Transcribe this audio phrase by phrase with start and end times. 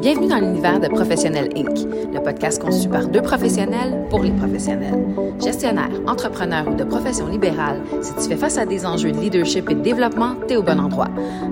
[0.00, 1.78] Bienvenue dans l'univers de Professionnel Inc.,
[2.14, 5.04] le podcast conçu par deux professionnels pour les professionnels.
[5.42, 9.68] Gestionnaire, entrepreneur ou de profession libérale, si tu fais face à des enjeux de leadership
[9.70, 11.08] et de développement, t'es au bon endroit.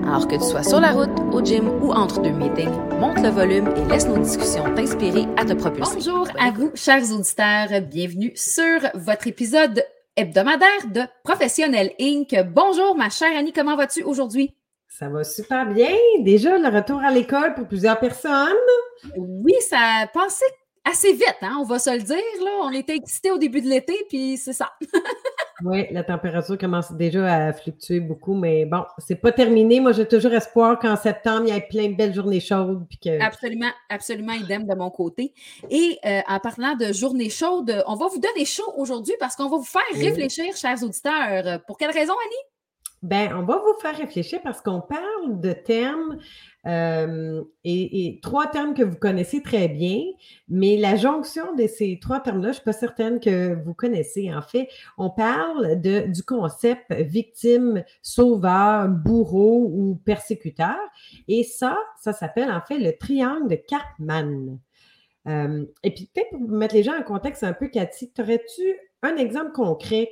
[0.07, 2.69] Alors que tu sois sur la route, au gym ou entre deux meetings,
[2.99, 5.95] monte le volume et laisse nos discussions t'inspirer à te propulser.
[5.95, 7.81] Bonjour à vous, chers auditeurs.
[7.81, 9.83] Bienvenue sur votre épisode
[10.15, 12.33] hebdomadaire de Professionnel Inc.
[12.53, 14.53] Bonjour, ma chère Annie, comment vas-tu aujourd'hui?
[14.97, 15.93] Ça va super bien.
[16.21, 18.55] Déjà, le retour à l'école pour plusieurs personnes.
[19.17, 20.45] Oui, ça a passé
[20.85, 22.15] assez vite, hein, on va se le dire.
[22.15, 22.51] Là.
[22.61, 24.71] On était excités au début de l'été, puis c'est ça.
[25.65, 29.81] oui, la température commence déjà à fluctuer beaucoup, mais bon, c'est pas terminé.
[29.81, 32.87] Moi, j'ai toujours espoir qu'en septembre, il y ait plein de belles journées chaudes.
[32.87, 33.21] Puis que...
[33.21, 35.33] Absolument, absolument idem de mon côté.
[35.69, 39.49] Et euh, en parlant de journées chaudes, on va vous donner chaud aujourd'hui parce qu'on
[39.49, 41.61] va vous faire réfléchir, chers auditeurs.
[41.65, 42.54] Pour quelle raison, Annie?
[43.05, 46.17] Ben, on va vous faire réfléchir parce qu'on parle de termes
[46.65, 50.01] euh, et, trois termes que vous connaissez très bien,
[50.49, 54.33] mais la jonction de ces trois termes-là, je ne suis pas certaine que vous connaissez.
[54.33, 60.79] En fait, on parle du concept victime, sauveur, bourreau ou persécuteur.
[61.27, 64.57] Et ça, ça s'appelle en fait le triangle de Karpman.
[65.27, 69.15] Euh, et puis, peut-être pour mettre les gens en contexte un peu, Cathy, aurais-tu un
[69.17, 70.09] exemple concret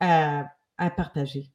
[0.00, 0.46] à
[0.96, 1.53] partager?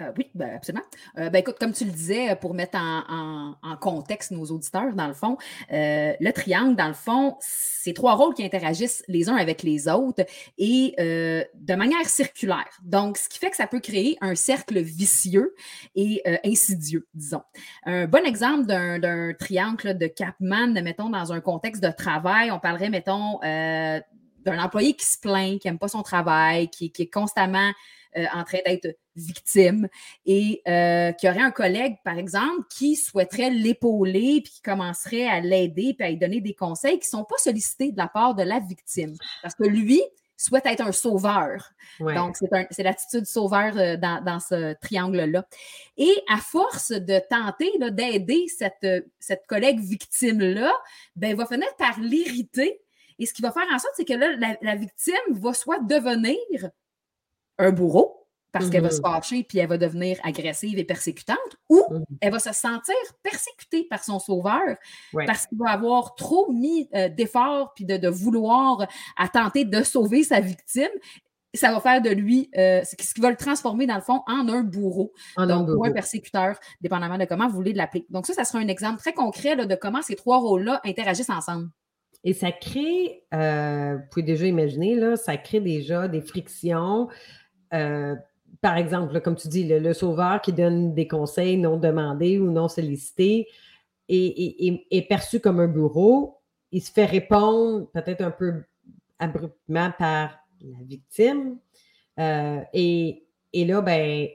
[0.00, 0.84] Euh, oui, ben, absolument.
[1.18, 5.14] Euh, ben, écoute, comme tu le disais, pour mettre en, contexte nos auditeurs, dans le
[5.14, 5.38] fond,
[5.72, 9.88] euh, le triangle, dans le fond, c'est trois rôles qui interagissent les uns avec les
[9.88, 10.24] autres
[10.58, 12.68] et de manière circulaire.
[12.82, 15.54] Donc, ce qui fait que ça peut créer un cercle vicieux
[15.94, 17.42] et insidieux, disons.
[17.84, 22.90] Un bon exemple d'un triangle de Capman, mettons, dans un contexte de travail, on parlerait,
[22.90, 27.72] mettons, d'un employé qui se plaint, qui n'aime pas son travail, qui est constamment
[28.16, 29.88] euh, en train d'être victime
[30.26, 35.26] et euh, qu'il y aurait un collègue, par exemple, qui souhaiterait l'épauler puis qui commencerait
[35.26, 38.08] à l'aider puis à lui donner des conseils qui ne sont pas sollicités de la
[38.08, 39.14] part de la victime.
[39.42, 40.02] Parce que lui,
[40.40, 41.72] souhaite être un sauveur.
[42.00, 42.36] Donc,
[42.70, 45.46] c'est l'attitude sauveur euh, dans, ce triangle-là.
[45.98, 48.86] Et à force de tenter d'aider cette,
[49.18, 50.72] cette collègue victime-là,
[51.16, 52.80] ben, il va finir par l'irriter.
[53.18, 55.80] Et ce qui va faire en sorte, c'est que là, la, la, victime va soit
[55.80, 56.70] devenir
[57.60, 58.20] un bourreau
[58.52, 59.14] parce qu'elle va se mm-hmm.
[59.14, 61.38] fâcher puis elle va devenir agressive et persécutante,
[61.68, 62.04] ou mm-hmm.
[62.20, 64.76] elle va se sentir persécutée par son sauveur
[65.26, 70.24] parce qu'il va avoir trop mis euh, d'efforts puis de, vouloir à tenter de sauver
[70.24, 70.90] sa victime.
[71.54, 74.48] Ça va faire de lui euh, ce qui va le transformer, dans le fond, en
[74.48, 78.06] un bourreau, donc, ou un persécuteur, dépendamment de comment vous voulez l'appeler.
[78.08, 81.68] Donc, ça, ça sera un exemple très concret de comment ces trois rôles-là interagissent ensemble.
[82.22, 87.08] Et ça crée, euh, vous pouvez déjà imaginer, là, ça crée déjà des frictions,
[87.72, 88.16] euh,
[88.60, 92.68] par exemple, comme tu dis, le, sauveur qui donne des conseils non demandés ou non
[92.68, 93.48] sollicités
[94.08, 96.38] est, perçu comme un bourreau.
[96.72, 98.62] Il se fait répondre peut-être un peu
[99.18, 101.58] abruptement par la victime.
[102.18, 104.28] Euh, et, là, ben,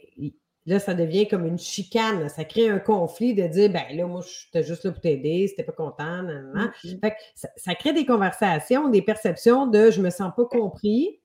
[0.65, 2.27] là, ça devient comme une chicane.
[2.29, 5.63] Ça crée un conflit de dire, ben là, moi, j'étais juste là pour t'aider, c'était
[5.63, 6.23] pas content.
[6.23, 7.13] Mm-hmm.
[7.35, 11.19] ça, ça, crée des conversations, des perceptions de je me sens pas compris,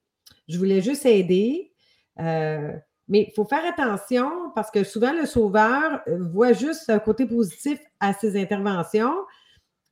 [0.48, 1.69] je voulais juste aider.
[2.18, 2.72] Euh,
[3.08, 7.78] mais il faut faire attention parce que souvent le sauveur voit juste un côté positif
[7.98, 9.14] à ses interventions.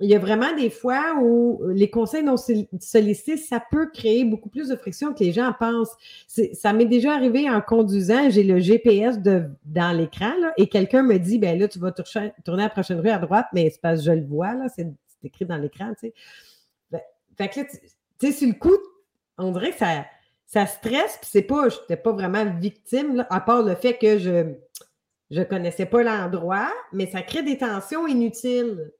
[0.01, 4.49] Il y a vraiment des fois où les conseils non sollicités, ça peut créer beaucoup
[4.49, 5.97] plus de friction que les gens pensent.
[6.53, 11.19] Ça m'est déjà arrivé en conduisant, j'ai le GPS de, dans l'écran et quelqu'un me
[11.19, 13.99] dit, ben là, tu vas tourner à la prochaine rue à droite, mais c'est parce
[13.99, 14.87] que je le vois, là, c'est
[15.25, 16.15] écrit dans l'écran, tu sais.
[17.37, 18.77] Fait que là, tu sais, sur le coup,
[19.39, 20.05] on dirait que ça,
[20.48, 24.19] ça stresse, puis c'est pas, je n'étais pas vraiment victime, à part le fait que
[24.19, 24.54] je
[25.31, 28.91] ne connaissais pas l'endroit, mais ça crée des tensions inutiles.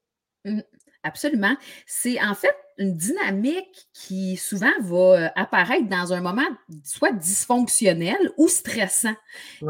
[0.45, 0.61] Mmh,
[1.03, 1.57] absolument.
[1.87, 6.47] C'est en fait une dynamique qui souvent va euh, apparaître dans un moment
[6.85, 9.17] soit dysfonctionnel ou stressant.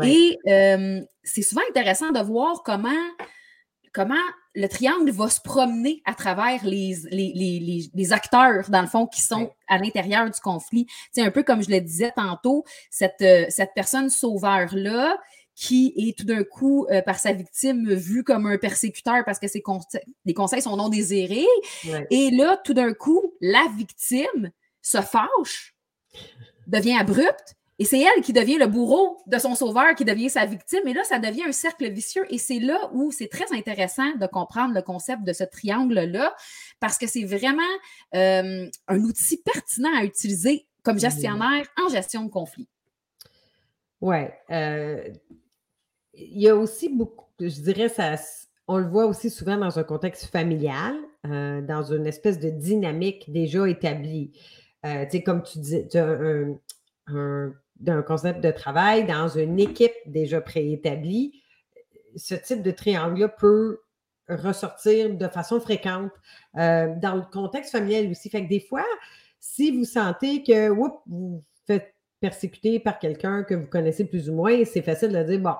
[0.02, 0.36] Et
[1.22, 2.90] c'est souvent intéressant de voir comment
[3.92, 4.14] comment
[4.58, 6.96] le triangle va se promener à travers les,
[7.94, 10.86] les, acteurs, dans le fond, qui sont à l'intérieur du conflit.
[11.12, 15.16] C'est un peu comme je le disais tantôt, cette, euh, cette personne sauveur-là,
[15.54, 19.46] qui est tout d'un coup, euh, par sa victime, vue comme un persécuteur parce que
[19.46, 19.62] ses
[20.24, 21.46] les conseils sont non désirés.
[22.10, 24.50] Et là, tout d'un coup, la victime
[24.82, 25.76] se fâche,
[26.66, 30.44] devient abrupte, et c'est elle qui devient le bourreau de son sauveur, qui devient sa
[30.46, 30.86] victime.
[30.86, 32.24] Et là, ça devient un cercle vicieux.
[32.30, 36.34] Et c'est là où c'est très intéressant de comprendre le concept de ce triangle-là,
[36.80, 37.62] parce que c'est vraiment
[38.14, 42.68] euh, un outil pertinent à utiliser comme gestionnaire en gestion de conflit.
[44.00, 44.24] Oui.
[44.50, 45.08] Euh,
[46.14, 48.16] il y a aussi beaucoup, je dirais, ça,
[48.66, 50.96] on le voit aussi souvent dans un contexte familial,
[51.26, 54.32] euh, dans une espèce de dynamique déjà établie.
[54.84, 56.18] Euh, tu sais, comme tu dis, tu as
[57.06, 57.52] un,
[58.02, 61.42] concept de travail dans une équipe déjà préétablie.
[62.16, 63.80] Ce type de triangle-là peut
[64.28, 66.12] ressortir de façon fréquente
[66.56, 68.28] euh, dans le contexte familial aussi.
[68.28, 68.84] Fait que des fois,
[69.40, 74.64] si vous sentez que vous faites persécuter par quelqu'un que vous connaissez plus ou moins,
[74.64, 75.54] c'est facile de dire bon,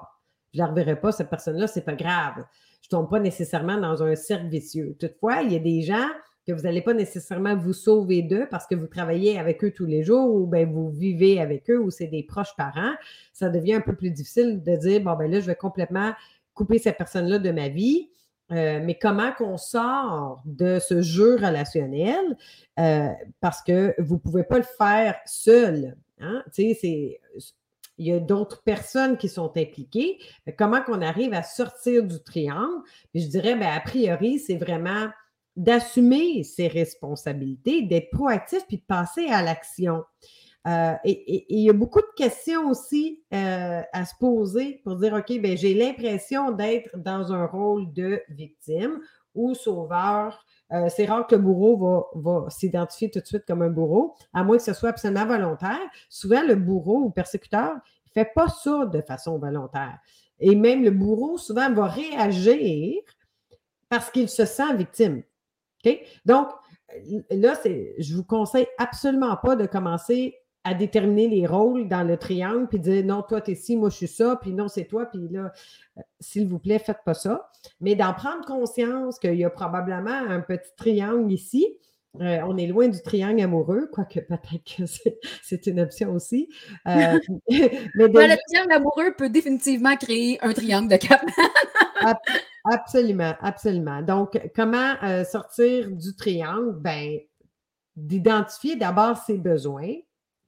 [0.52, 2.44] je ne la reverrai pas, cette personne-là, c'est pas grave.
[2.82, 4.96] Je ne tombe pas nécessairement dans un cercle vicieux.
[4.98, 6.08] Toutefois, il y a des gens
[6.48, 9.84] que vous n'allez pas nécessairement vous sauver d'eux parce que vous travaillez avec eux tous
[9.84, 12.94] les jours ou bien vous vivez avec eux ou c'est des proches parents.
[13.34, 16.14] Ça devient un peu plus difficile de dire bon, ben là, je vais complètement
[16.54, 18.08] couper cette personne-là de ma vie.
[18.50, 22.38] Euh, mais comment qu'on sort de ce jeu relationnel
[22.80, 23.08] euh,
[23.42, 25.98] parce que vous ne pouvez pas le faire seul.
[26.18, 26.42] Hein?
[26.56, 27.18] Il
[27.98, 30.18] y a d'autres personnes qui sont impliquées.
[30.56, 32.80] comment qu'on arrive à sortir du triangle?
[33.14, 35.08] je dirais, bien, a priori, c'est vraiment
[35.58, 40.04] d'assumer ses responsabilités, d'être proactif puis de passer à l'action.
[40.66, 45.14] Euh, et, il y a beaucoup de questions aussi euh, à se poser pour dire,
[45.14, 49.00] OK, ben, j'ai l'impression d'être dans un rôle de victime
[49.34, 50.44] ou sauveur.
[50.72, 54.14] Euh, c'est rare que le bourreau va, va s'identifier tout de suite comme un bourreau,
[54.32, 55.80] à moins que ce soit absolument volontaire.
[56.08, 59.98] Souvent, le bourreau ou persécuteur ne fait pas ça de façon volontaire.
[60.38, 63.00] Et même le bourreau, souvent, va réagir
[63.88, 65.22] parce qu'il se sent victime.
[66.24, 66.48] Donc,
[67.30, 67.54] là,
[67.98, 72.78] je vous conseille absolument pas de commencer à déterminer les rôles dans le triangle, puis
[72.78, 75.28] dire non, toi, tu es ci, moi, je suis ça, puis non, c'est toi, puis
[75.30, 75.52] là,
[75.96, 77.50] euh, s'il vous plaît, faites pas ça.
[77.80, 81.66] Mais d'en prendre conscience qu'il y a probablement un petit triangle ici.
[82.20, 84.82] Euh, on est loin du triangle amoureux, quoique peut-être que
[85.42, 86.48] c'est une option aussi.
[86.86, 87.18] Euh,
[87.48, 91.22] mais Le triangle amoureux peut définitivement créer un triangle de cap.
[92.70, 94.02] Absolument, absolument.
[94.02, 94.94] Donc, comment
[95.24, 96.76] sortir du triangle?
[96.80, 97.18] Ben,
[97.96, 99.92] d'identifier d'abord ses besoins,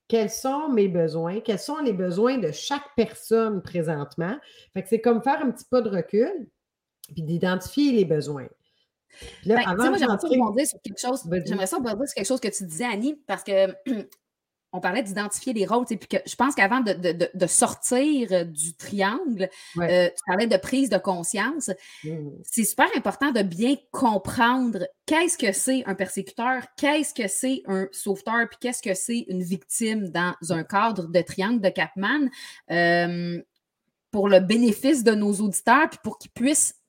[0.09, 4.37] quels sont mes besoins, quels sont les besoins de chaque personne présentement?
[4.73, 6.49] Fait que c'est comme faire un petit pas de recul,
[7.13, 8.49] puis d'identifier les besoins.
[9.45, 11.29] Là, ben, moi, j'aimerais ça rebondir sur quelque chose.
[11.47, 13.75] J'aimerais ça rebondir sur quelque chose que tu disais, Annie, parce que
[14.73, 19.49] on parlait d'identifier les rôles, puis que je pense qu'avant de, sortir euh, du triangle,
[19.79, 21.71] euh, tu parlais de prise de conscience.
[22.05, 22.29] Mmh.
[22.45, 27.89] C'est super important de bien comprendre qu'est-ce que c'est un persécuteur, qu'est-ce que c'est un
[27.93, 32.29] sauveteur, puis qu'est-ce que c'est une victime dans un cadre de triangle de Capman.
[32.71, 33.41] Euh,
[34.11, 36.80] pour le bénéfice de nos auditeurs, puis pour qu'ils puissent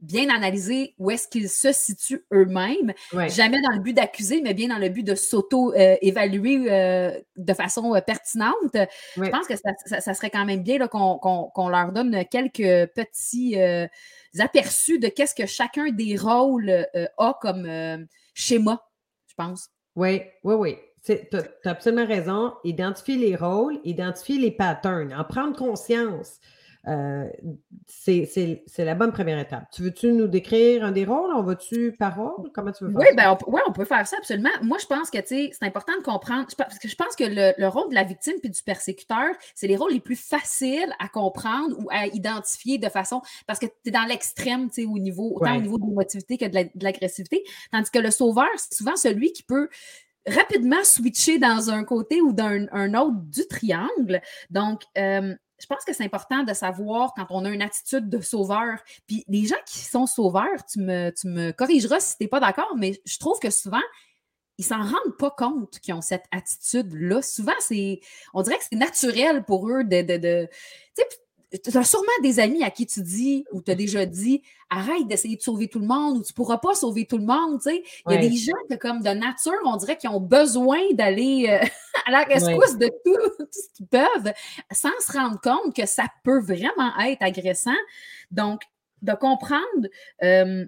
[0.00, 4.68] bien analyser où est-ce qu'ils se situent eux-mêmes, jamais dans le but d'accuser, mais bien
[4.68, 8.76] dans le but de s'auto-évaluer euh, de façon euh, pertinente.
[9.16, 13.86] Je pense que ça, serait quand même bien qu'on leur donne quelques petits euh,
[14.38, 16.86] aperçus de qu'est-ce que chacun des rôles
[17.18, 18.82] a comme schéma,
[19.26, 19.68] je pense.
[19.96, 20.76] Oui, oui, oui.
[21.04, 22.54] Tu as absolument raison.
[22.64, 26.40] Identifier les rôles, identifier les patterns, en prendre conscience.
[26.88, 27.28] Euh,
[27.86, 29.64] c'est la bonne première étape.
[29.72, 31.30] Tu veux-tu nous décrire un des rôles?
[31.34, 32.50] On va-tu par rôle?
[32.54, 34.50] Comment tu veux faire oui, Ben, on, on peut faire ça absolument.
[34.62, 37.90] Moi, je pense que c'est important de comprendre, parce que je pense que le, rôle
[37.90, 41.88] de la victime puis du persécuteur, c'est les rôles les plus faciles à comprendre ou
[41.90, 45.78] à identifier de façon, parce que tu es dans l'extrême, au niveau, autant au niveau
[45.78, 47.44] de l'émotivité que de l'agressivité.
[47.72, 49.68] Tandis que le sauveur, c'est souvent celui qui peut
[50.26, 54.20] rapidement switcher dans un côté ou dans un, autre du triangle.
[54.50, 58.20] Donc, euh, je pense que c'est important de savoir quand on a une attitude de
[58.20, 58.78] sauveur.
[59.06, 62.40] Puis les gens qui sont sauveurs, tu me, tu me corrigeras si tu n'es pas
[62.40, 63.82] d'accord, mais je trouve que souvent,
[64.58, 67.22] ils s'en rendent pas compte qu'ils ont cette attitude-là.
[67.22, 68.00] Souvent, c'est,
[68.34, 70.48] on dirait que c'est naturel pour eux de, de, de
[71.50, 75.06] tu as sûrement des amis à qui tu dis ou tu as déjà dit arrête
[75.08, 77.60] d'essayer de sauver tout le monde ou tu ne pourras pas sauver tout le monde.
[77.66, 81.46] Il y a des gens que, comme de nature, on dirait qu'ils ont besoin d'aller
[81.48, 81.66] euh,
[82.06, 84.32] à la rescousse de tout, ce qu'ils peuvent
[84.70, 87.70] sans se rendre compte que ça peut vraiment être agressant.
[88.30, 88.62] Donc,
[89.02, 89.88] de comprendre.
[90.22, 90.66] Euh,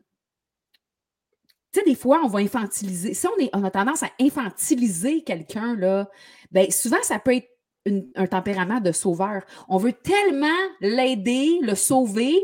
[1.73, 3.15] tu sais, des fois, on va infantiliser.
[3.15, 6.11] Si on, est, on a tendance à infantiliser quelqu'un, là,
[6.51, 7.49] ben souvent, ça peut être
[7.87, 9.43] un tempérament de sauveur.
[9.69, 10.47] On veut tellement
[10.81, 12.35] l'aider, le sauver,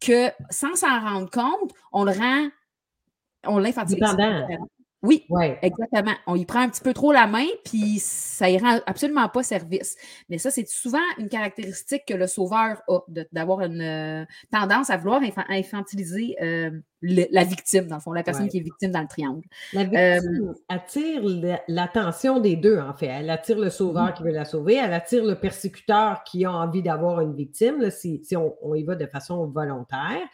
[0.00, 2.48] que sans s'en rendre compte, on le rend,
[3.46, 4.16] on l'infantilise.
[5.06, 5.24] Oui,
[5.62, 6.14] exactement.
[6.26, 9.42] On y prend un petit peu trop la main, puis ça y rend absolument pas
[9.42, 9.96] service.
[10.28, 12.98] Mais ça, c'est souvent une caractéristique que le sauveur a,
[13.32, 16.70] d'avoir une euh, tendance à vouloir infantiliser euh,
[17.02, 19.42] la victime, dans le fond, la personne qui est victime dans le triangle.
[19.72, 21.22] La victime euh, attire
[21.68, 23.06] l'attention des deux, en fait.
[23.06, 26.82] Elle attire le sauveur qui veut la sauver, elle attire le persécuteur qui a envie
[26.82, 30.26] d'avoir une victime, si, on, y va de façon volontaire.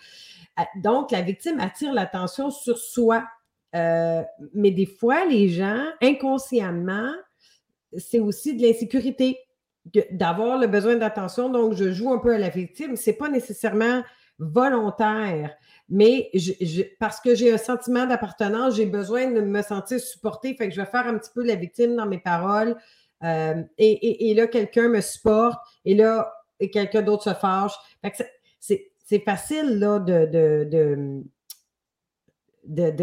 [0.76, 3.24] Donc, la victime attire l'attention sur soi.
[3.74, 4.22] Euh,
[4.54, 7.12] mais des fois, les gens, inconsciemment,
[7.96, 9.38] c'est aussi de l'insécurité,
[10.10, 11.48] d'avoir le besoin d'attention.
[11.48, 12.96] Donc, je joue un peu à la victime.
[12.96, 14.02] Ce n'est pas nécessairement
[14.38, 15.54] volontaire,
[15.88, 16.30] mais
[16.98, 20.54] parce que j'ai un sentiment d'appartenance, j'ai besoin de me sentir supportée.
[20.54, 22.76] Fait que je vais faire un petit peu la victime dans mes paroles.
[23.22, 26.32] Euh, et, là, quelqu'un me supporte, et là,
[26.72, 27.72] quelqu'un d'autre se fâche.
[28.58, 31.22] c'est facile là, de, de,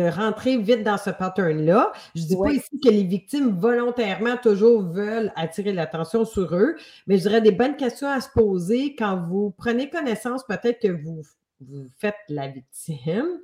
[0.09, 1.91] rentrer vite dans ce pattern-là.
[2.15, 6.75] Je ne dis pas ici que les victimes volontairement toujours veulent attirer l'attention sur eux,
[7.07, 10.87] mais je dirais des bonnes questions à se poser quand vous prenez connaissance, peut-être que
[10.87, 11.21] vous,
[11.61, 13.39] vous faites la victime.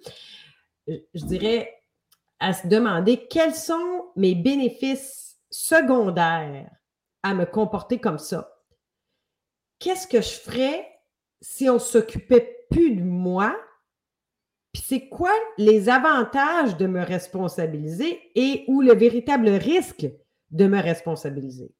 [0.87, 1.73] Je dirais
[2.39, 6.69] à se demander quels sont mes bénéfices secondaires
[7.23, 8.51] à me comporter comme ça.
[9.79, 10.87] Qu'est-ce que je ferais
[11.41, 13.55] si on s'occupait plus de moi
[14.75, 20.05] puis c'est quoi les avantages de me responsabiliser et ou le véritable risque
[20.51, 21.71] de me responsabiliser?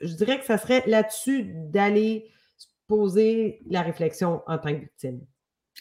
[0.00, 2.30] je dirais que ça serait là-dessus d'aller
[2.86, 5.20] poser la réflexion en tant que victime.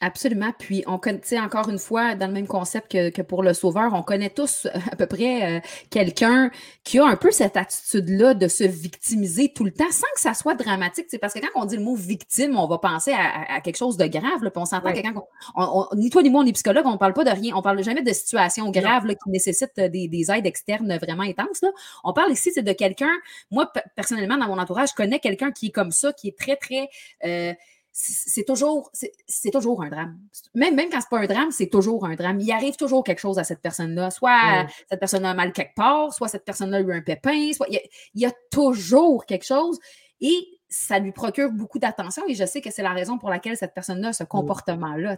[0.01, 0.53] Absolument.
[0.57, 4.01] Puis, on connaît, encore une fois, dans le même concept que, pour le sauveur, on
[4.01, 6.51] connaît tous euh, à peu près euh, quelqu'un
[6.85, 10.33] qui a un peu cette attitude-là de se victimiser tout le temps sans que ça
[10.33, 11.07] soit dramatique.
[11.19, 14.05] Parce que quand on dit le mot victime, on va penser à, quelque chose de
[14.05, 14.39] grave.
[14.39, 16.97] puis on s'entend que quand on, ni toi ni moi, on est psychologue, on ne
[16.97, 17.53] parle pas de rien.
[17.55, 21.61] On ne parle jamais de situations graves qui nécessitent des, des, aides externes vraiment intenses.
[21.61, 21.69] Là.
[22.05, 23.11] On parle ici de quelqu'un,
[23.51, 26.55] moi, personnellement, dans mon entourage, je connais quelqu'un qui est comme ça, qui est très,
[26.55, 26.89] très.
[27.25, 27.53] Euh,
[28.01, 30.17] c'est toujours, c'est toujours un drame.
[30.55, 32.39] Même, même quand c'est pas un drame, c'est toujours un drame.
[32.39, 34.09] Il arrive toujours quelque chose à cette personne-là.
[34.09, 37.67] Soit cette personne a mal quelque part, soit cette personne-là a eu un pépin, soit
[37.69, 37.81] il
[38.15, 39.79] y, a, toujours quelque chose
[40.21, 43.57] et ça lui procure beaucoup d'attention et je sais que c'est la raison pour laquelle
[43.57, 45.17] cette personne-là a ce comportement-là.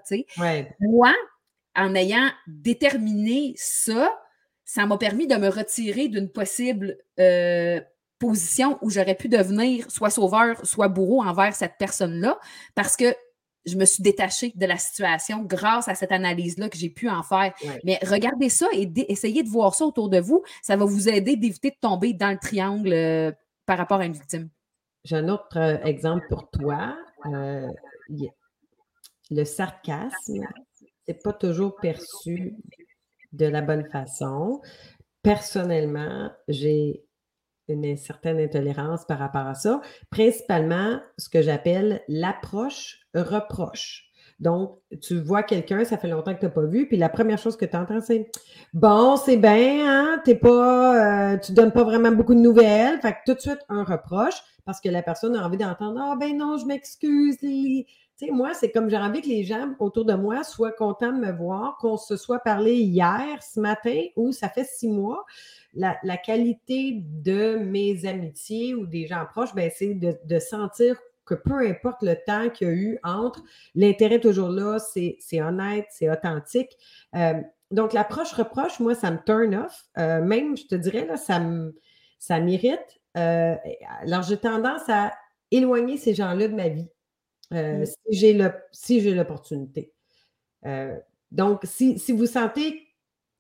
[0.79, 1.13] Moi,
[1.75, 4.11] en ayant déterminé ça,
[4.65, 7.79] ça m'a permis de me retirer d'une possible euh,
[8.21, 12.39] position où j'aurais pu devenir soit sauveur, soit bourreau envers cette personne-là,
[12.75, 13.15] parce que
[13.65, 17.23] je me suis détachée de la situation grâce à cette analyse-là que j'ai pu en
[17.23, 17.53] faire.
[17.83, 20.43] Mais regardez ça et essayez de voir ça autour de vous.
[20.61, 23.31] Ça va vous aider d'éviter de tomber dans le triangle euh,
[23.65, 24.49] par rapport à une victime.
[25.03, 26.95] J'ai un autre euh, exemple pour toi.
[27.27, 27.67] Euh,
[29.29, 30.47] le sarcasme,
[31.07, 32.55] c'est pas toujours perçu
[33.31, 34.61] de la bonne façon.
[35.21, 37.03] Personnellement, j'ai
[37.73, 39.81] une certaine intolérance par rapport à ça.
[40.09, 44.07] Principalement, ce que j'appelle l'approche-reproche.
[44.39, 47.37] Donc, tu vois quelqu'un, ça fait longtemps que tu n'as pas vu, puis la première
[47.37, 48.31] chose que tu entends, c'est
[48.73, 52.99] Bon, c'est bien, hein, t'es pas, euh, tu donnes pas vraiment beaucoup de nouvelles.
[53.01, 56.15] Fait que tout de suite, un reproche, parce que la personne a envie d'entendre Ah
[56.19, 57.37] ben non, je m'excuse.
[58.29, 61.31] Moi, c'est comme j'ai envie que les gens autour de moi soient contents de me
[61.31, 65.25] voir, qu'on se soit parlé hier, ce matin, ou ça fait six mois
[65.73, 71.67] la, qualité de mes amitiés ou des gens proches, ben, c'est de, sentir que peu
[71.67, 73.43] importe le temps qu'il y a eu entre,
[73.75, 76.77] l'intérêt toujours là, c'est honnête, c'est authentique.
[77.15, 79.85] Euh, donc, l'approche-reproche, moi, ça me turn off.
[79.97, 82.99] Euh, même, je te dirais, là, ça m'irrite.
[83.17, 83.55] Euh,
[84.01, 85.13] alors, j'ai tendance à
[85.51, 86.89] éloigner ces gens-là de ma vie
[87.51, 87.85] mmh.
[88.71, 89.93] si j'ai l'opportunité.
[91.31, 92.91] donc, si, si, vous sentez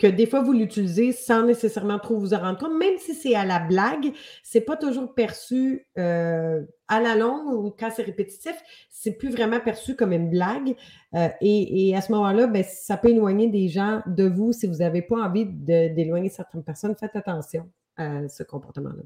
[0.01, 3.35] que des fois vous l'utilisez sans nécessairement trop vous en rendre compte, même si c'est
[3.35, 8.55] à la blague, c'est pas toujours perçu euh, à la longue ou quand c'est répétitif,
[8.89, 10.75] c'est plus vraiment perçu comme une blague.
[11.13, 14.77] Euh, et, à ce moment-là, ben, ça peut éloigner des gens de vous si vous
[14.77, 16.95] n'avez pas envie d'éloigner certaines personnes.
[16.99, 19.03] Faites attention à ce comportement-là.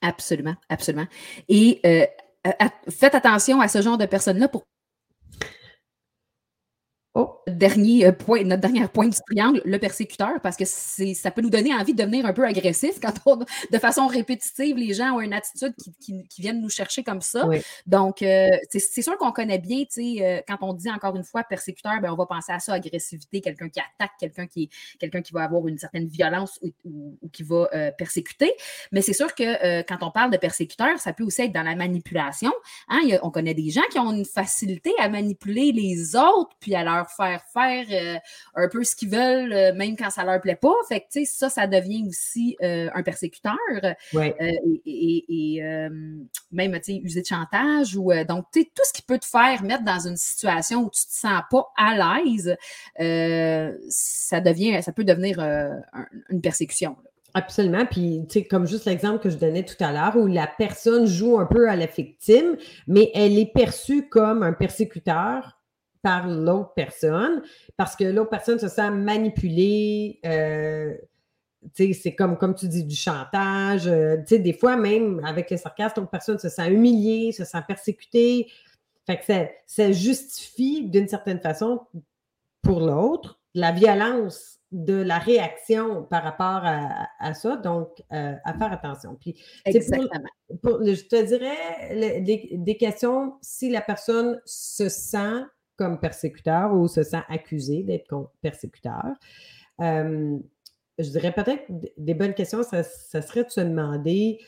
[0.00, 1.06] Absolument, absolument.
[1.48, 2.04] Et euh,
[2.88, 4.64] faites attention à ce genre de personnes-là pour
[7.56, 11.50] dernier euh, point, notre dernier point du triangle, le persécuteur, parce que ça peut nous
[11.50, 15.20] donner envie de devenir un peu agressif quand on, de façon répétitive, les gens ont
[15.20, 17.48] une attitude qui, viennent nous chercher comme ça.
[17.86, 22.00] Donc, euh, c'est sûr qu'on connaît bien, euh, quand on dit encore une fois persécuteur,
[22.00, 24.68] ben, on va penser à ça, agressivité, quelqu'un qui attaque, quelqu'un qui,
[24.98, 28.52] quelqu'un qui va avoir une certaine violence ou, qui va persécuter.
[28.90, 31.76] Mais c'est sûr que quand on parle de persécuteur, ça peut aussi être dans la
[31.76, 32.52] manipulation.
[32.88, 33.00] Hein.
[33.22, 37.10] on connaît des gens qui ont une facilité à manipuler les autres, puis à leur
[37.10, 38.18] faire faire euh,
[38.54, 40.74] un peu ce qu'ils veulent, euh, même quand ça leur plaît pas.
[40.88, 43.56] Fait que, tu sais, ça, ça devient aussi euh, un persécuteur.
[44.86, 45.62] et,
[46.50, 49.26] même, tu sais, user de chantage ou, donc, tu sais, tout ce qui peut te
[49.26, 52.56] faire mettre dans une situation où tu te sens pas à l'aise,
[53.88, 55.40] ça devient, ça peut devenir
[56.28, 56.96] une persécution.
[57.34, 57.86] Absolument.
[57.86, 61.06] Puis, tu sais, comme juste l'exemple que je donnais tout à l'heure, où la personne
[61.06, 62.56] joue un peu à la victime,
[62.86, 65.61] mais elle est perçue comme un persécuteur
[66.02, 67.42] par l'autre personne
[67.76, 70.20] parce que l'autre personne se sent manipulée.
[70.26, 70.94] Euh,
[71.74, 73.86] c'est comme, comme tu dis, du chantage.
[73.86, 78.48] Euh, des fois, même avec le sarcasme, l'autre personne se sent humiliée, se sent persécutée.
[79.06, 81.80] Fait que ça, ça justifie d'une certaine façon
[82.62, 88.72] pour l'autre la violence de la réaction par rapport à, ça, donc euh, à faire
[88.72, 89.16] attention.
[89.20, 90.08] Puis, Exactement.
[90.50, 95.44] je te dirais des, questions si la personne se sent
[95.76, 99.14] comme persécuteur ou se sent accusé d'être persécuteur.
[99.80, 100.38] Euh,
[100.98, 101.64] je dirais peut-être
[101.96, 104.38] des bonnes questions, ça, serait de se demander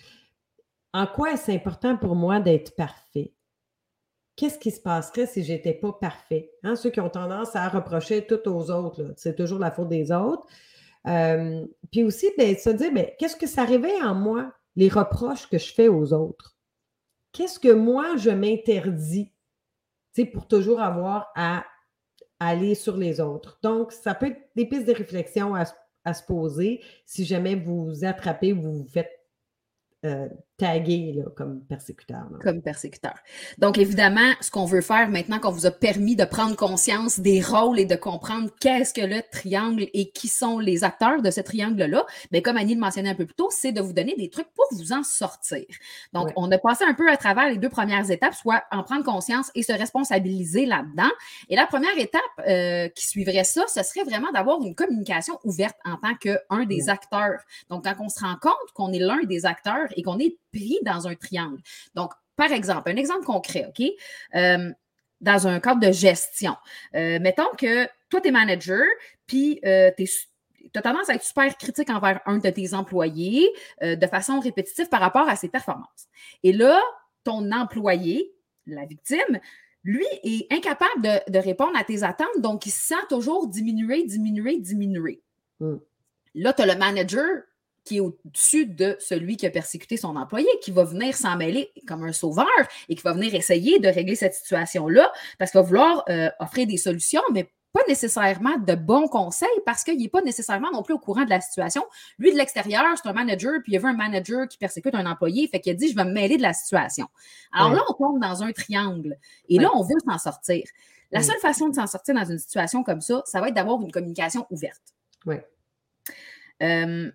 [0.93, 3.33] en quoi est-ce important pour moi d'être parfait?
[4.37, 6.51] qu'est-ce qui se passerait si j'étais pas parfait?
[6.63, 6.77] Hein?
[6.77, 10.47] Ceux qui ont tendance à reprocher tout aux autres, c'est toujours la faute des autres.
[11.07, 15.49] Euh, puis aussi, ben, se dire, ben, qu'est-ce que ça réveille en moi, les reproches
[15.49, 16.57] que je fais aux autres?
[17.33, 19.33] Qu'est-ce que moi, je m'interdis
[20.33, 21.65] pour toujours avoir à
[22.41, 23.59] aller sur les autres?
[23.63, 25.65] Donc, ça peut être des pistes de réflexion à,
[26.05, 29.11] à se poser si jamais vous attrapez, vous vous faites
[30.05, 32.27] euh, tagué comme persécuteur.
[32.43, 33.15] Comme persécuteur.
[33.59, 37.41] Donc, évidemment, ce qu'on veut faire maintenant qu'on vous a permis de prendre conscience des
[37.41, 41.41] rôles et de comprendre qu'est-ce que le triangle et qui sont les acteurs de ce
[41.41, 44.31] triangle-là, bien, comme Annie le mentionnait un peu plus tôt, c'est de vous donner des
[44.31, 45.65] trucs pour vous en sortir.
[46.13, 49.05] Donc, on a passé un peu à travers les deux premières étapes, soit en prendre
[49.05, 51.11] conscience et se responsabiliser là-dedans.
[51.49, 55.77] Et la première étape euh, qui suivrait ça, ce serait vraiment d'avoir une communication ouverte
[55.85, 57.41] en tant qu'un des acteurs.
[57.71, 60.79] Donc, quand on se rend compte qu'on est l'un des acteurs et qu'on est pris
[60.83, 61.61] dans un triangle.
[61.95, 63.87] Donc, par exemple, un exemple concret, OK?
[64.35, 64.73] Euh,
[65.21, 66.55] dans un cadre de gestion.
[66.95, 68.85] Euh, mettons que toi, tu es manager,
[69.27, 70.07] puis euh, tu
[70.75, 75.01] as tendance à être super critique envers un de tes employés de façon répétitive par
[75.01, 76.09] rapport à ses performances.
[76.43, 76.79] Et là,
[77.23, 78.35] ton employé,
[78.67, 79.41] la victime,
[79.85, 84.59] lui est incapable de, répondre à tes attentes, donc il se sent toujours diminuer, diminuer,
[84.59, 85.23] diminuer.
[85.61, 85.77] Mm.
[86.35, 87.43] Là, tu as le manager
[87.85, 91.71] qui est au-dessus de celui qui a persécuté son employé, qui va venir s'en mêler
[91.87, 92.47] comme un sauveur
[92.89, 96.67] et qui va venir essayer de régler cette situation-là parce qu'il va vouloir euh, offrir
[96.67, 100.95] des solutions, mais pas nécessairement de bons conseils parce qu'il n'est pas nécessairement non plus
[100.95, 101.85] au courant de la situation.
[102.19, 105.07] Lui, de l'extérieur, c'est un manager, puis il y avait un manager qui persécute un
[105.07, 107.09] employé, fait qu'il a dit Je vais me mêler de la situation.
[107.53, 109.19] Alors là, on tombe dans un triangle
[109.49, 110.65] et là, on veut s'en sortir.
[111.11, 113.81] La seule façon de s'en sortir dans une situation comme ça, ça va être d'avoir
[113.83, 114.83] une communication ouverte.
[115.27, 115.37] Oui.
[116.63, 117.11] Euh,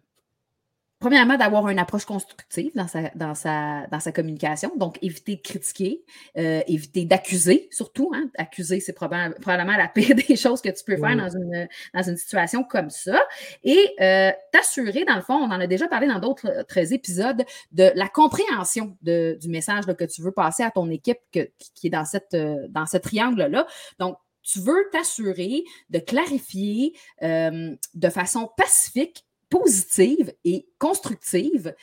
[1.00, 4.72] premièrement, d'avoir une approche constructive dans sa, dans sa, dans sa communication.
[4.76, 6.04] Donc, éviter de critiquer,
[6.38, 8.12] euh, éviter d'accuser, surtout.
[8.14, 8.30] Hein.
[8.38, 12.18] Accuser, c'est probablement, la pire des choses que tu peux faire dans, une, dans une
[12.18, 13.22] situation comme ça.
[13.64, 17.92] Et euh, t'assurer, dans le fond, on en a déjà parlé dans d'autres épisodes, de
[17.96, 22.06] la compréhension de, du message que tu veux passer à ton équipe qui est dans,
[22.06, 23.66] cette, euh, dans ce triangle-là.
[24.00, 31.74] Donc, tu veux t'assurer de clarifier de façon pacifique positive et constructive,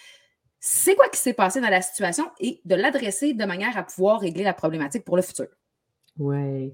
[0.60, 4.20] c'est quoi qui s'est passé dans la situation et de l'adresser de manière à pouvoir
[4.20, 5.46] régler la problématique pour le futur?
[6.18, 6.72] Oui,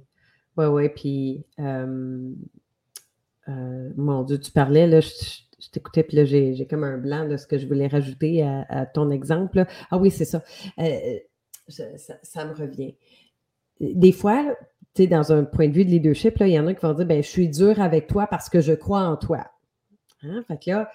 [0.57, 0.88] oui, oui.
[0.88, 2.33] Puis, euh,
[3.48, 7.37] euh, mon Dieu, tu parlais, là, je, t'écoutais, puis là, j'ai comme un blanc de
[7.37, 9.66] ce que je voulais rajouter à, ton exemple.
[9.90, 10.42] Ah oui, c'est ça.
[10.78, 11.18] Euh,
[11.68, 12.44] ça.
[12.44, 12.96] me revient.
[13.81, 14.57] Des fois,
[14.94, 16.94] tu sais, dans un point de vue de leadership, il y en a qui vont
[16.94, 19.50] dire, ben, je suis dur avec toi parce que je crois en toi.
[20.24, 20.44] Hein?
[20.48, 20.90] Fait que là,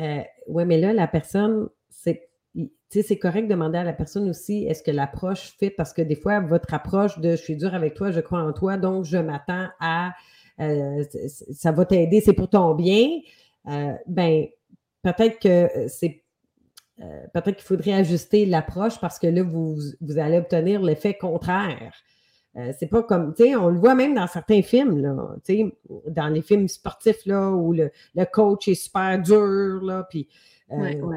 [0.00, 2.28] euh, ouais, mais là, la personne, c'est,
[2.90, 6.16] c'est correct de demander à la personne aussi, est-ce que l'approche fait, parce que des
[6.16, 9.18] fois, votre approche de je suis dur avec toi, je crois en toi, donc je
[9.18, 10.12] m'attends à,
[10.60, 13.08] euh, ça va t'aider, c'est pour ton bien,
[13.68, 14.46] euh, ben,
[15.02, 16.22] peut-être que c'est
[17.32, 21.92] peut-être qu'il faudrait ajuster l'approche parce que là, vous, vous allez obtenir l'effet contraire.
[22.58, 25.56] Euh, c'est pas comme, tu sais, on le voit même dans certains films, là, tu
[25.56, 27.90] sais, dans les films sportifs, là, où le,
[28.32, 30.28] coach est super dur, là, puis...
[30.72, 31.16] Euh,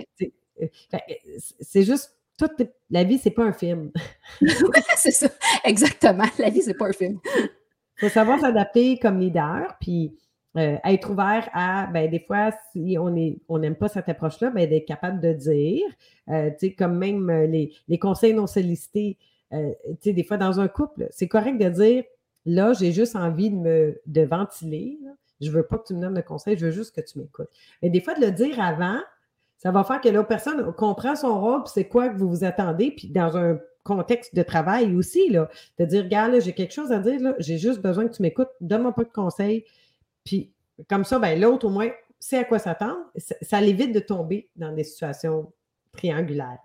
[0.62, 0.67] euh,
[1.60, 3.91] c'est juste, toute la vie, c'est pas un film.
[4.95, 5.30] c'est ça,
[5.63, 6.25] exactement.
[6.38, 7.19] La vie, c'est pas un film.
[7.36, 7.49] Il
[8.01, 10.15] faut savoir s'adapter comme leader, puis
[10.56, 14.86] être ouvert à, ben, des fois, si on n'aime on pas cette approche-là, ben, d'être
[14.86, 15.86] capable de dire,
[16.27, 19.17] tu sais, comme même les, les, conseils non sollicités,
[19.53, 22.03] euh, tu sais, des fois, dans un couple, c'est correct de dire
[22.45, 24.99] là, j'ai juste envie de me de ventiler.
[25.39, 27.19] Je ne veux pas que tu me donnes de conseils, je veux juste que tu
[27.19, 27.49] m'écoutes.
[27.81, 28.99] Mais des fois, de le dire avant,
[29.57, 32.91] ça va faire que l'autre personne comprend son rôle, c'est quoi que vous vous attendez,
[32.91, 37.33] puis dans un contexte de travail aussi, de dire, regarde, j'ai quelque chose à dire,
[37.39, 39.65] j'ai juste besoin que tu m'écoutes, donne-moi pas de conseils.
[40.23, 40.53] Puis
[40.89, 42.99] comme ça, ben, l'autre, au moins, sait à quoi s'attendre.
[43.15, 45.51] Ça, ça l'évite de tomber dans des situations
[45.91, 46.59] triangulaires.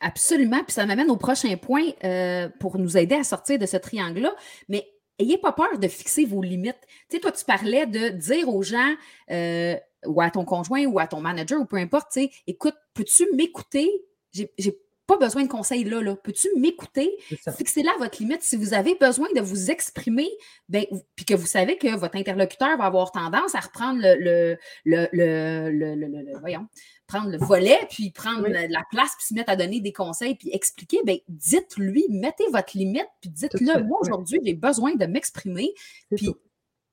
[0.00, 0.62] Absolument.
[0.64, 4.34] Puis ça m'amène au prochain point euh, pour nous aider à sortir de ce triangle-là.
[4.68, 6.80] Mais ayez pas peur de fixer vos limites.
[7.08, 8.94] Tu sais, toi, tu parlais de dire aux gens
[9.30, 12.74] euh, ou à ton conjoint ou à ton manager ou peu importe, tu sais, écoute,
[12.94, 13.90] peux-tu m'écouter?
[14.32, 14.78] J'ai
[15.10, 16.00] pas besoin de conseils là.
[16.00, 16.14] là.
[16.14, 17.10] Peux-tu m'écouter?
[17.56, 18.42] Fixez là votre limite.
[18.42, 20.28] Si vous avez besoin de vous exprimer,
[20.68, 20.84] ben,
[21.16, 26.38] puis que vous savez que votre interlocuteur va avoir tendance à reprendre le, le, le,
[26.38, 26.68] voyons,
[27.08, 30.50] prendre le volet, puis prendre la, place, puis se mettre à donner des conseils, puis
[30.52, 35.72] expliquer, ben, dites-lui, mettez votre limite, puis dites-le, moi aujourd'hui, j'ai besoin de m'exprimer,
[36.14, 36.30] puis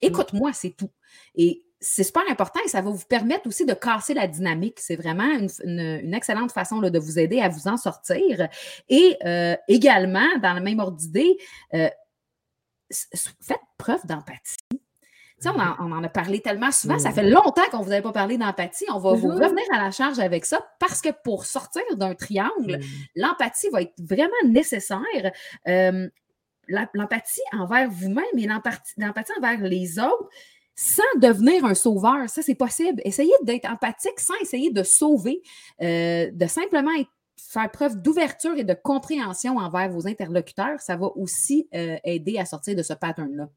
[0.01, 0.91] écoute-moi, c'est tout.
[1.35, 4.79] Et c'est super important et ça va vous permettre aussi de casser la dynamique.
[4.79, 5.29] C'est vraiment
[5.63, 8.47] une, excellente façon de vous aider à vous en sortir.
[8.89, 11.37] Et euh, également, dans le même ordre d'idée,
[11.73, 11.89] euh,
[12.91, 14.57] faites preuve d'empathie.
[15.45, 18.01] On en, on en, a parlé tellement souvent, ça fait longtemps qu'on ne vous avait
[18.01, 18.85] pas parlé d'empathie.
[18.91, 22.79] On va vous revenir à la charge avec ça parce que pour sortir d'un triangle,
[23.15, 24.99] l'empathie va être vraiment nécessaire.
[25.67, 26.09] Euh,
[26.67, 30.27] l'empathie envers vous-même et l'empathie envers les autres,
[30.77, 32.29] sans devenir un sauveur.
[32.29, 33.01] Ça, c'est possible.
[33.03, 35.41] Essayez d'être empathique sans essayer de sauver,
[35.81, 36.91] euh, de simplement
[37.35, 40.79] faire preuve d'ouverture et de compréhension envers vos interlocuteurs.
[40.79, 43.49] Ça va aussi euh, aider à sortir de ce pattern-là.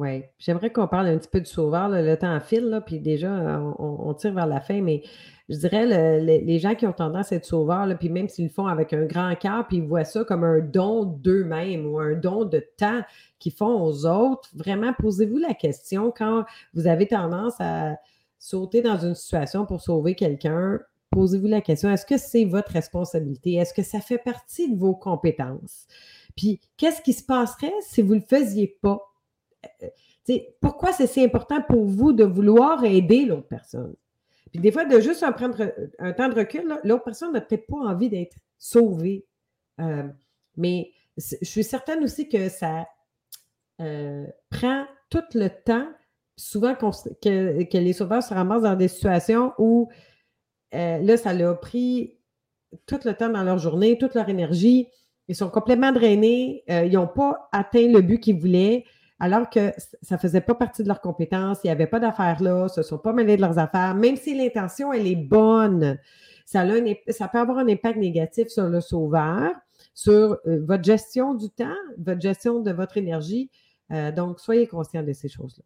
[0.00, 1.90] Oui, j'aimerais qu'on parle un petit peu du sauveur.
[1.90, 5.02] Le temps file, puis déjà, on, tire vers la fin, mais
[5.50, 8.66] je dirais, les gens qui ont tendance à être sauveurs, puis même s'ils le font
[8.66, 12.46] avec un grand cœur, puis ils voient ça comme un don d'eux-mêmes ou un don
[12.46, 13.02] de temps
[13.38, 17.98] qu'ils font aux autres, vraiment, posez-vous la question quand vous avez tendance à
[18.38, 23.56] sauter dans une situation pour sauver quelqu'un, posez-vous la question, est-ce que c'est votre responsabilité?
[23.56, 25.86] Est-ce que ça fait partie de vos compétences?
[26.38, 29.09] Puis, qu'est-ce qui se passerait si vous ne le faisiez pas?
[29.82, 33.94] Euh, pourquoi c'est si important pour vous de vouloir aider l'autre personne?
[34.52, 37.66] Puis des fois, de juste en prendre un temps de recul, l'autre personne n'a peut-être
[37.66, 39.26] pas envie d'être sauvée.
[39.80, 40.08] Euh,
[40.56, 42.86] mais je suis certaine aussi que ça
[43.80, 45.88] euh, prend tout le temps,
[46.36, 49.88] souvent que, les sauveurs se ramassent dans des situations où
[50.72, 52.18] là, ça leur a pris
[52.86, 54.88] tout le temps dans leur journée, toute leur énergie.
[55.28, 56.64] Ils sont complètement drainés.
[56.68, 58.84] ils n'ont pas atteint le but qu'ils voulaient
[59.20, 62.42] alors que ça ne faisait pas partie de leurs compétences, il n'y avait pas d'affaires
[62.42, 65.98] là, se sont pas mêlés de leurs affaires, même si l'intention, elle est bonne,
[66.46, 66.64] ça,
[67.10, 69.52] ça peut avoir un impact négatif sur le sauveur,
[69.94, 73.50] sur euh, votre gestion du temps, votre gestion de votre énergie.
[73.92, 75.64] Euh, donc, soyez conscient de ces choses-là.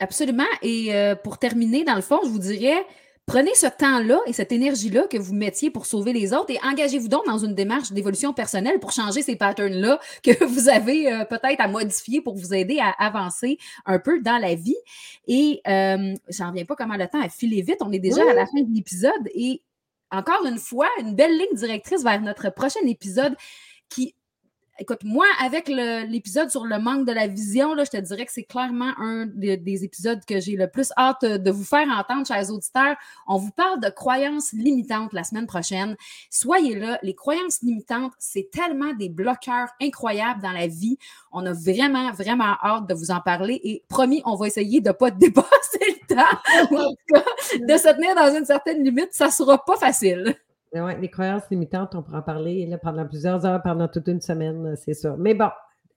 [0.00, 0.44] Absolument.
[0.62, 2.84] Et euh, pour terminer, dans le fond, je vous dirais,
[3.28, 7.08] Prenez ce temps-là et cette énergie-là que vous mettiez pour sauver les autres et engagez-vous
[7.08, 11.60] donc dans une démarche d'évolution personnelle pour changer ces patterns-là que vous avez euh, peut-être
[11.60, 14.78] à modifier pour vous aider à avancer un peu dans la vie.
[15.26, 17.76] Et euh, j'en reviens pas comment le temps a filé vite.
[17.82, 19.60] On est déjà à la fin de l'épisode et
[20.10, 23.36] encore une fois, une belle ligne directrice vers notre prochain épisode
[23.90, 24.14] qui
[24.80, 28.30] Écoute, moi, avec l'épisode sur le manque de la vision, là, je te dirais que
[28.30, 32.48] c'est clairement un des épisodes que j'ai le plus hâte de vous faire entendre, chers
[32.52, 32.94] auditeurs.
[33.26, 35.96] On vous parle de croyances limitantes la semaine prochaine.
[36.30, 37.00] Soyez là.
[37.02, 40.96] Les croyances limitantes, c'est tellement des bloqueurs incroyables dans la vie.
[41.32, 44.90] On a vraiment, vraiment hâte de vous en parler et promis, on va essayer de
[44.90, 45.48] ne pas dépasser
[45.80, 49.08] le temps, en tout cas, de se tenir dans une certaine limite.
[49.10, 50.36] Ça ne sera pas facile.
[50.74, 54.20] Oui, les croyances limitantes, on pourra en parler là, pendant plusieurs heures, pendant toute une
[54.20, 55.16] semaine, c'est ça.
[55.18, 55.48] Mais bon,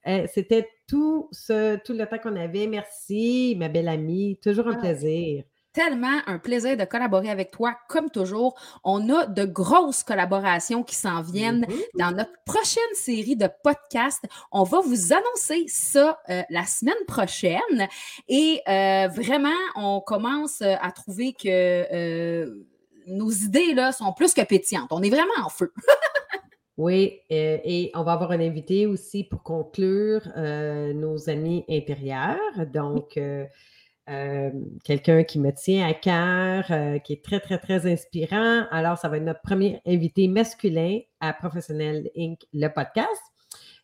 [0.04, 2.66] eh, c'était tout, ce, tout le temps qu'on avait.
[2.66, 4.38] Merci, ma belle amie.
[4.42, 5.44] Toujours un ah, plaisir.
[5.72, 8.54] Tellement un plaisir de collaborer avec toi, comme toujours.
[8.84, 11.98] On a de grosses collaborations qui s'en viennent mm-hmm.
[11.98, 14.24] dans notre prochaine série de podcasts.
[14.50, 17.88] On va vous annoncer ça euh, la semaine prochaine.
[18.28, 22.66] Et euh, vraiment, on commence à trouver que euh,
[23.06, 24.92] nos idées là, sont plus que pétillantes.
[24.92, 25.72] On est vraiment en feu.
[26.76, 32.38] oui, euh, et on va avoir un invité aussi pour conclure euh, nos amis intérieurs.
[32.72, 34.50] Donc, euh,
[34.84, 38.66] quelqu'un qui me tient à cœur, qui est très, très, très inspirant.
[38.70, 43.22] Alors, ça va être notre premier invité masculin à Professionnel Inc., le podcast.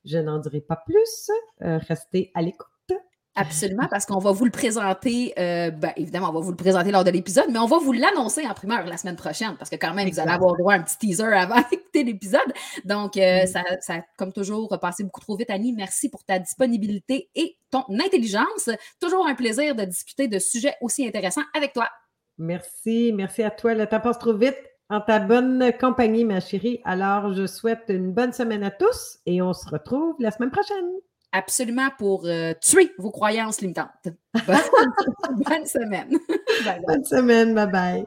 [0.05, 1.31] Je n'en dirai pas plus.
[1.61, 2.78] restez à l'écoute.
[3.41, 6.91] Absolument, parce qu'on va vous le présenter, euh, ben, évidemment, on va vous le présenter
[6.91, 9.77] lors de l'épisode, mais on va vous l'annoncer en primeur la semaine prochaine, parce que
[9.77, 12.53] quand même, vous allez avoir droit à un petit teaser avant d'écouter l'épisode.
[12.85, 15.73] Donc, euh, ça, ça, comme toujours, passé beaucoup trop vite, Annie.
[15.73, 18.71] Merci pour ta disponibilité et ton intelligence.
[19.01, 21.89] Toujours un plaisir de discuter de sujets aussi intéressants avec toi.
[22.39, 23.75] Merci, merci à toi.
[23.75, 24.59] Le temps passe trop vite
[24.91, 26.81] en ta bonne compagnie, ma chérie.
[26.85, 30.99] Alors, je souhaite une bonne semaine à tous et on se retrouve la semaine prochaine
[31.33, 34.09] absolument pour euh, tuer vos croyances limitantes.
[34.47, 36.19] Bonne, semaine.
[36.87, 37.55] Bonne semaine.
[37.55, 38.07] Bye bye.